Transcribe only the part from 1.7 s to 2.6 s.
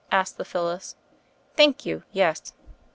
you, yes."